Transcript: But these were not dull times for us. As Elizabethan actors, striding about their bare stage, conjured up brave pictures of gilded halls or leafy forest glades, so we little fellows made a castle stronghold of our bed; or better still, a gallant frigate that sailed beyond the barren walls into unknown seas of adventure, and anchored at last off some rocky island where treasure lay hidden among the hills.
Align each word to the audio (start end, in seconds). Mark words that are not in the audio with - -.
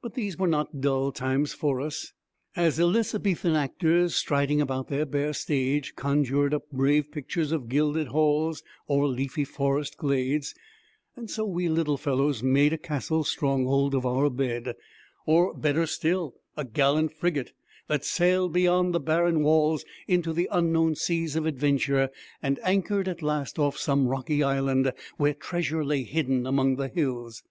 But 0.00 0.14
these 0.14 0.38
were 0.38 0.48
not 0.48 0.80
dull 0.80 1.12
times 1.12 1.52
for 1.52 1.82
us. 1.82 2.14
As 2.56 2.80
Elizabethan 2.80 3.54
actors, 3.56 4.16
striding 4.16 4.58
about 4.58 4.88
their 4.88 5.04
bare 5.04 5.34
stage, 5.34 5.94
conjured 5.96 6.54
up 6.54 6.70
brave 6.70 7.12
pictures 7.12 7.52
of 7.52 7.68
gilded 7.68 8.06
halls 8.08 8.62
or 8.86 9.06
leafy 9.06 9.44
forest 9.44 9.98
glades, 9.98 10.54
so 11.26 11.44
we 11.44 11.68
little 11.68 11.98
fellows 11.98 12.42
made 12.42 12.72
a 12.72 12.78
castle 12.78 13.22
stronghold 13.22 13.94
of 13.94 14.06
our 14.06 14.30
bed; 14.30 14.76
or 15.26 15.52
better 15.52 15.84
still, 15.84 16.36
a 16.56 16.64
gallant 16.64 17.12
frigate 17.12 17.52
that 17.86 18.02
sailed 18.02 18.54
beyond 18.54 18.94
the 18.94 18.98
barren 19.00 19.42
walls 19.42 19.84
into 20.08 20.32
unknown 20.50 20.94
seas 20.94 21.36
of 21.36 21.44
adventure, 21.44 22.08
and 22.42 22.58
anchored 22.62 23.08
at 23.08 23.20
last 23.20 23.58
off 23.58 23.76
some 23.76 24.08
rocky 24.08 24.42
island 24.42 24.90
where 25.18 25.34
treasure 25.34 25.84
lay 25.84 26.02
hidden 26.02 26.46
among 26.46 26.76
the 26.76 26.88
hills. 26.88 27.42